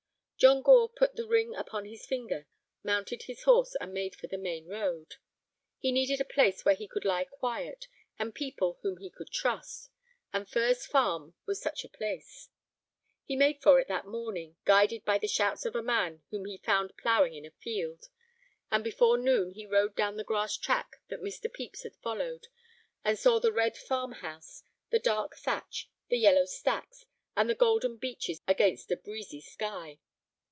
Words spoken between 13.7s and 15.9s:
it that morning, guided by the shouts of a